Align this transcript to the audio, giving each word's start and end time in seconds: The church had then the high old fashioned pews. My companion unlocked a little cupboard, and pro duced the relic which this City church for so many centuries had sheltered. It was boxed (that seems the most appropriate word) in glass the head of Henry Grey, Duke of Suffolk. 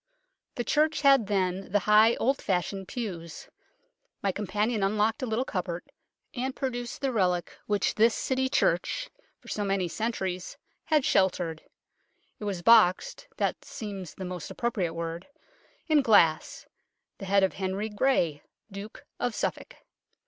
The 0.55 0.63
church 0.63 1.01
had 1.01 1.27
then 1.27 1.71
the 1.71 1.77
high 1.85 2.15
old 2.15 2.41
fashioned 2.41 2.87
pews. 2.87 3.49
My 4.23 4.31
companion 4.31 4.81
unlocked 4.81 5.21
a 5.21 5.27
little 5.27 5.45
cupboard, 5.45 5.83
and 6.33 6.55
pro 6.55 6.71
duced 6.71 7.01
the 7.01 7.11
relic 7.11 7.55
which 7.67 7.93
this 7.93 8.15
City 8.15 8.49
church 8.49 9.11
for 9.37 9.47
so 9.47 9.63
many 9.63 9.87
centuries 9.87 10.57
had 10.85 11.05
sheltered. 11.05 11.61
It 12.39 12.45
was 12.45 12.63
boxed 12.63 13.27
(that 13.37 13.63
seems 13.63 14.15
the 14.15 14.25
most 14.25 14.49
appropriate 14.49 14.95
word) 14.95 15.27
in 15.87 16.01
glass 16.01 16.65
the 17.19 17.25
head 17.25 17.43
of 17.43 17.53
Henry 17.53 17.87
Grey, 17.89 18.41
Duke 18.71 19.05
of 19.19 19.35
Suffolk. 19.35 19.75